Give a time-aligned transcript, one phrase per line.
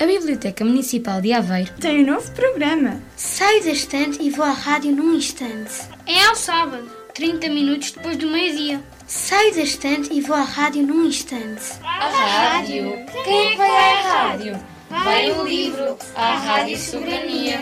[0.00, 3.00] A Biblioteca Municipal de Aveiro tem um novo programa.
[3.16, 5.88] Saio da estante e vou à rádio num instante.
[6.04, 8.82] É ao sábado, 30 minutos depois do meio-dia.
[9.06, 11.78] Saio da estante e vou à rádio num instante.
[11.84, 12.92] A rádio?
[13.24, 14.58] Quem é que vai à rádio?
[14.90, 17.60] Vai o livro, a Rádio Soberania.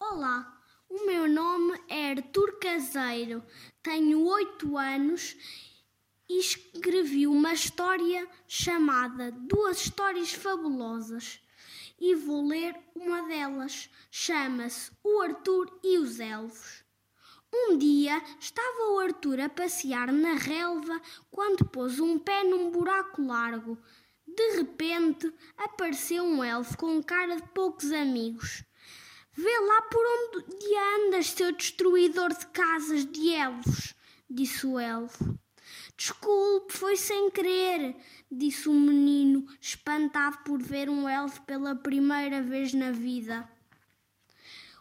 [0.00, 0.46] Olá,
[0.88, 3.42] o meu nome é Artur Caseiro,
[3.82, 5.36] tenho oito anos
[6.32, 11.38] e escrevi uma história chamada Duas Histórias Fabulosas.
[12.00, 13.90] E vou ler uma delas.
[14.10, 16.82] Chama-se O Arthur e os Elfos.
[17.52, 23.20] Um dia estava o Arthur a passear na relva quando pôs um pé num buraco
[23.20, 23.78] largo.
[24.26, 28.64] De repente apareceu um elfo com cara de poucos amigos.
[29.34, 33.94] Vê lá por onde andas, seu destruidor de casas de elfos,
[34.30, 35.41] disse o elfo.
[36.04, 37.94] Desculpe, foi sem querer,
[38.28, 43.48] disse o menino, espantado por ver um elfo pela primeira vez na vida.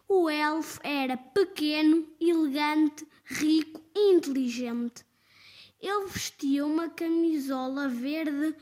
[0.08, 5.06] O elfo era pequeno, elegante, rico e inteligente.
[5.80, 8.56] Ele vestia uma camisola verde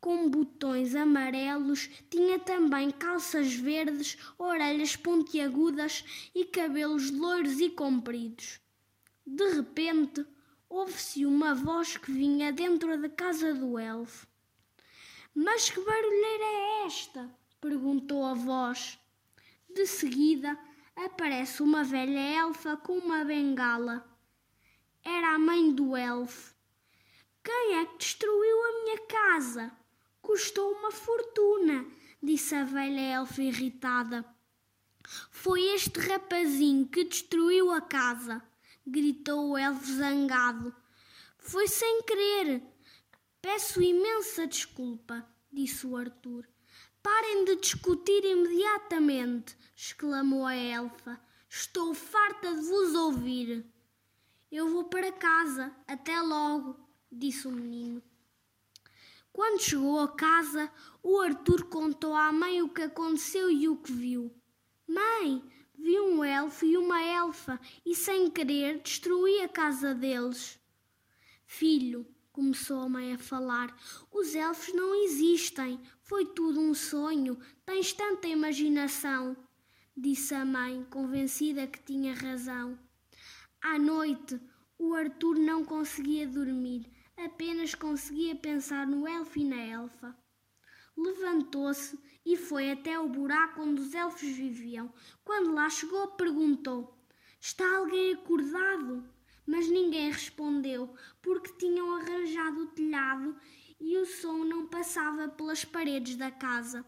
[0.00, 6.02] com botões amarelos, tinha também calças verdes, orelhas pontiagudas
[6.34, 8.58] e cabelos loiros e compridos.
[9.26, 10.24] De repente,
[10.68, 14.26] ouve-se uma voz que vinha dentro da casa do elfo.
[15.34, 17.30] Mas que barulheira é esta?
[17.60, 18.98] perguntou a voz.
[19.68, 20.58] De seguida
[20.94, 24.04] aparece uma velha elfa com uma bengala.
[25.04, 26.54] Era a mãe do elfo.
[27.44, 29.72] Quem é que destruiu a minha casa?
[30.20, 31.86] Custou uma fortuna,
[32.22, 34.24] disse a velha elfa irritada.
[35.30, 38.42] Foi este rapazinho que destruiu a casa
[38.86, 40.74] gritou o elfo zangado.
[41.38, 42.62] Foi sem querer.
[43.42, 46.46] Peço imensa desculpa, disse o Arthur.
[47.02, 51.20] Parem de discutir imediatamente, exclamou a elfa.
[51.48, 53.64] Estou farta de vos ouvir.
[54.50, 55.74] Eu vou para casa.
[55.86, 56.76] Até logo,
[57.10, 58.02] disse o menino.
[59.32, 63.92] Quando chegou a casa, o Arthur contou à mãe o que aconteceu e o que
[63.92, 64.34] viu.
[64.88, 65.42] Mãe,
[65.78, 70.58] vi um elfo e uma elfa e, sem querer, destruí a casa deles.
[71.46, 73.74] Filho, começou a mãe a falar,
[74.12, 75.80] os elfos não existem.
[76.02, 77.38] Foi tudo um sonho.
[77.64, 79.36] Tens tanta imaginação.
[79.96, 82.78] Disse a mãe, convencida que tinha razão.
[83.62, 84.40] À noite,
[84.78, 90.16] o Arthur não conseguia dormir, apenas conseguia pensar no elfo e na elfa.
[90.96, 94.92] Levantou-se e foi até o buraco onde os elfos viviam.
[95.24, 96.96] Quando lá chegou, perguntou:
[97.40, 99.04] Está alguém acordado?
[99.46, 100.92] Mas ninguém respondeu,
[101.22, 103.36] porque tinham arranjado o telhado
[103.78, 106.84] e o som não passava pelas paredes da casa.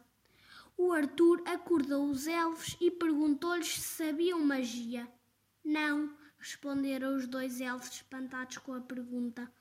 [0.76, 5.08] O Arthur acordou os elfos e perguntou-lhes se sabiam magia.
[5.64, 9.52] Não, responderam os dois elfos espantados com a pergunta.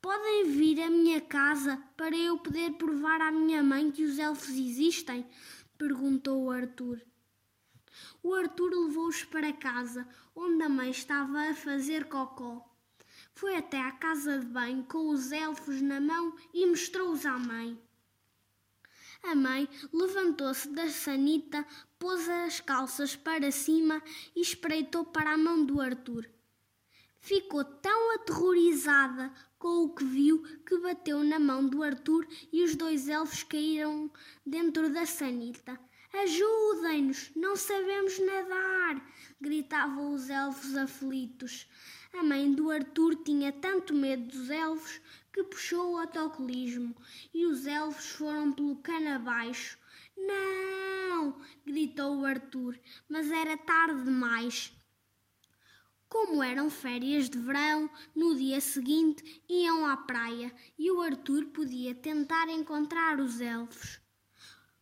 [0.00, 4.50] Podem vir à minha casa para eu poder provar à minha mãe que os elfos
[4.50, 5.26] existem?
[5.76, 7.02] perguntou o Arthur.
[8.22, 12.64] O Arthur levou-os para casa, onde a mãe estava a fazer cocó.
[13.34, 17.76] Foi até à casa de banho com os elfos na mão e mostrou-os à mãe.
[19.24, 21.66] A mãe levantou-se da sanita,
[21.98, 24.00] pôs as calças para cima
[24.34, 26.37] e espreitou para a mão do Arthur.
[27.28, 32.74] Ficou tão aterrorizada com o que viu que bateu na mão do Arthur e os
[32.74, 34.10] dois elfos caíram
[34.46, 35.78] dentro da sanita.
[36.10, 39.06] Ajudem-nos, não sabemos nadar!
[39.38, 41.68] gritavam os elfos aflitos.
[42.14, 44.98] A mãe do Arthur tinha tanto medo dos elfos
[45.30, 46.96] que puxou o autocolismo
[47.34, 49.76] e os elfos foram pelo cano abaixo.
[50.16, 51.38] Não!
[51.66, 54.77] gritou o Arthur, mas era tarde demais.
[56.08, 61.94] Como eram férias de verão, no dia seguinte iam à praia e o Arthur podia
[61.94, 64.00] tentar encontrar os elfos.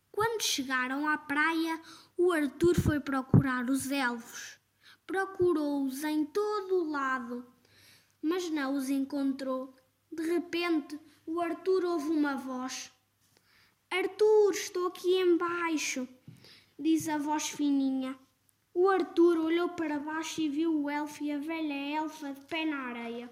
[0.09, 1.81] Quando chegaram à praia,
[2.17, 4.57] o Arthur foi procurar os elfos.
[5.05, 7.45] Procurou-os em todo o lado,
[8.21, 9.75] mas não os encontrou.
[10.09, 12.89] De repente, o Arthur ouve uma voz.
[13.91, 16.07] Arthur, estou aqui embaixo,
[16.79, 18.17] diz a voz fininha.
[18.79, 22.63] O Arthur olhou para baixo e viu o elfo e a velha elfa de pé
[22.63, 23.27] na areia.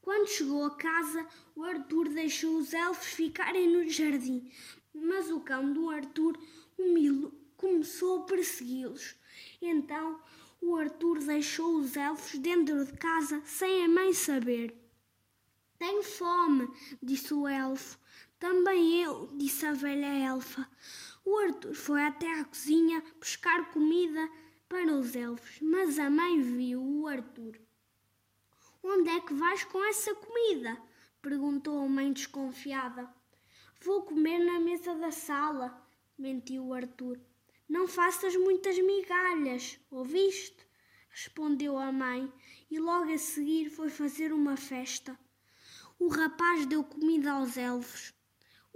[0.00, 4.50] Quando chegou a casa, o Arthur deixou os elfos ficarem no jardim,
[4.94, 6.34] mas o cão do Arthur,
[6.78, 9.16] o Milo, começou a persegui-los.
[9.60, 10.18] Então
[10.62, 14.74] o Arthur deixou os elfos dentro de casa sem a mãe saber.
[15.78, 16.66] Tenho fome,
[17.02, 17.98] disse o elfo.
[18.38, 20.66] Também eu, disse a velha elfa.
[21.28, 24.30] O Arthur foi até à cozinha buscar comida
[24.68, 27.58] para os elfos, mas a mãe viu o Arthur.
[28.80, 30.80] Onde é que vais com essa comida?
[31.20, 33.12] perguntou a mãe desconfiada.
[33.80, 35.84] Vou comer na mesa da sala,
[36.16, 37.18] mentiu o Arthur.
[37.68, 40.64] Não faças muitas migalhas, ouviste?
[41.10, 42.32] respondeu a mãe,
[42.70, 45.18] e logo a seguir foi fazer uma festa.
[45.98, 48.15] O rapaz deu comida aos elfos.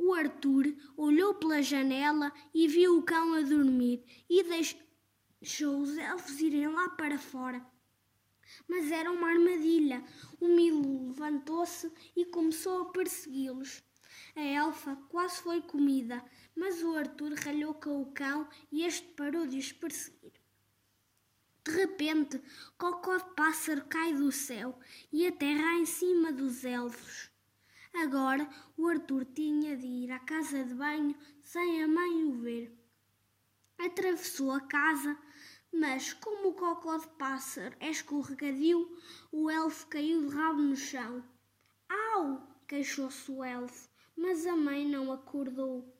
[0.02, 6.40] O Arthur olhou pela janela e viu o cão a dormir e deixou os elfos
[6.40, 7.62] irem lá para fora.
[8.66, 10.02] Mas era uma armadilha.
[10.40, 13.82] O Milo levantou-se e começou a persegui-los.
[14.34, 16.24] A elfa quase foi comida,
[16.56, 20.32] mas o Arthur ralhou com o cão e este parou de os perseguir.
[21.62, 22.40] De repente,
[22.78, 24.80] Cocó pássaro cai do céu
[25.12, 27.29] e aterra em cima dos elfos.
[27.94, 32.72] Agora o Arthur tinha de ir à casa de banho sem a mãe o ver.
[33.78, 35.18] Atravessou a casa,
[35.72, 38.96] mas como o cocó de pássaro é escorregadio,
[39.32, 41.24] o elfo caiu de rabo no chão.
[41.88, 42.48] Au!
[42.66, 45.92] queixou-se o elfo, mas a mãe não acordou.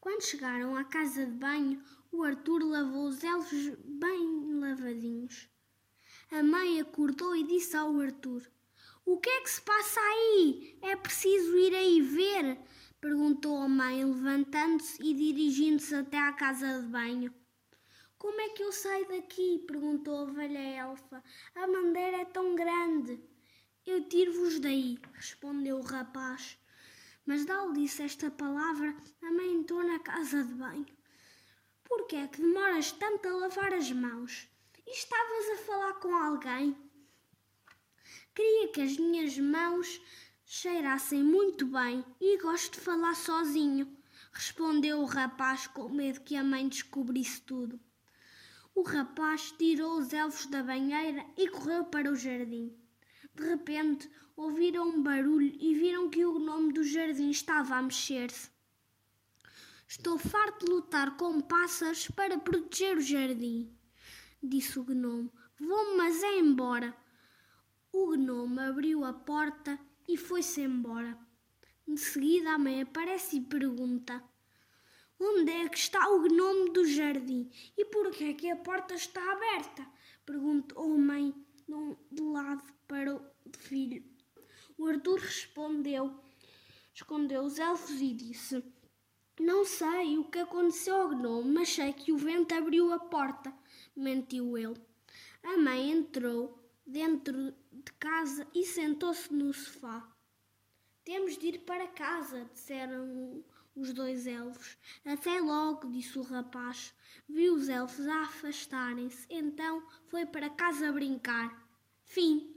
[0.00, 5.48] Quando chegaram à casa de banho, o Arthur lavou os elfos bem lavadinhos.
[6.30, 8.48] A mãe acordou e disse ao Arthur:
[9.06, 10.78] O que é que se passa aí?
[10.80, 12.58] É preciso ir aí ver?
[12.98, 17.34] perguntou a mãe, levantando-se e dirigindo-se até à casa de banho.
[18.16, 19.62] Como é que eu saio daqui?
[19.66, 21.22] perguntou a velha elfa.
[21.54, 23.20] A bandeira é tão grande.
[23.84, 26.58] Eu tiro-vos daí, respondeu o rapaz.
[27.26, 30.86] Mas Dal disse esta palavra, a mãe entrou na casa de banho.
[31.84, 34.48] Por que é que demoras tanto a lavar as mãos?
[34.86, 36.74] E estavas a falar com alguém?
[38.34, 40.00] Queria que as minhas mãos
[40.44, 43.96] cheirassem muito bem e gosto de falar sozinho,
[44.32, 47.78] respondeu o rapaz com medo que a mãe descobrisse tudo.
[48.74, 52.76] O rapaz tirou os elfos da banheira e correu para o jardim.
[53.36, 58.50] De repente, ouviram um barulho e viram que o gnomo do jardim estava a mexer-se.
[59.86, 63.72] Estou farto de lutar com pássaros para proteger o jardim,
[64.42, 65.32] disse o gnomo.
[65.56, 67.03] Vou-me, mas é embora.
[67.96, 71.16] O gnomo abriu a porta e foi-se embora.
[71.86, 74.20] De seguida a mãe aparece e pergunta:
[75.16, 77.48] Onde é que está o gnomo do jardim?
[77.78, 79.86] E por que é que a porta está aberta?
[80.26, 81.32] Perguntou a mãe
[82.10, 83.22] de lado para o
[83.58, 84.02] filho.
[84.76, 86.18] O Arthur respondeu,
[86.92, 88.60] escondeu os elfos e disse:
[89.38, 93.54] Não sei o que aconteceu ao gnomo, mas sei que o vento abriu a porta.
[93.94, 94.82] Mentiu ele.
[95.44, 100.06] A mãe entrou dentro de casa e sentou-se no sofá.
[101.04, 103.44] Temos de ir para casa, disseram
[103.76, 104.76] os dois elfos.
[105.04, 106.94] Até logo, disse o rapaz.
[107.28, 111.50] Viu os elfos a afastarem-se, então foi para casa brincar.
[112.04, 112.50] Fim.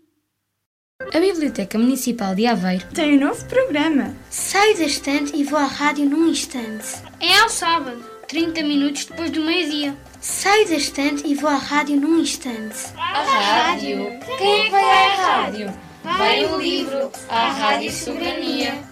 [1.13, 4.15] A Biblioteca Municipal de Aveiro tem um novo programa.
[4.31, 6.88] Saio da estante e vou à rádio num instante.
[7.19, 9.95] É ao sábado, 30 minutos depois do meio-dia.
[10.19, 12.87] Saio da estante e vou à rádio num instante.
[12.97, 14.19] A rádio?
[14.37, 15.73] Quem que vai à rádio?
[16.03, 18.86] Vai o livro, a Rádio Soberania.